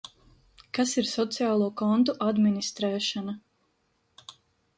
[0.77, 3.37] Kas ir sociālo kontu administrēšana?